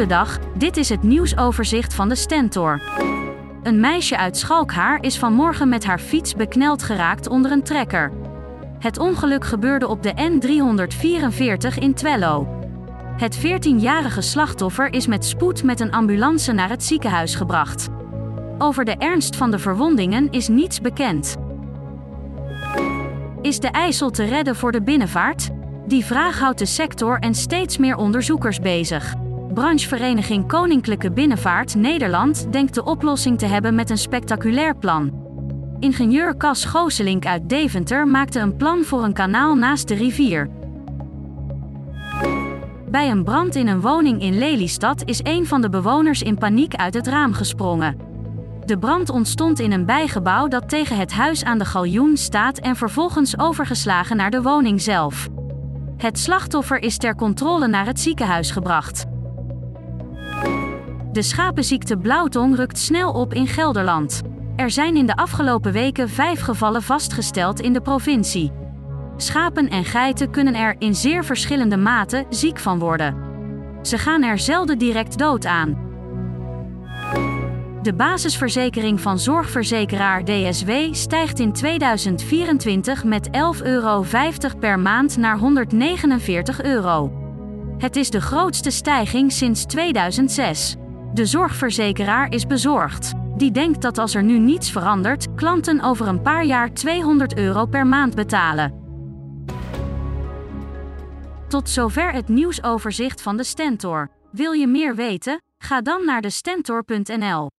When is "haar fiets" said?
5.84-6.34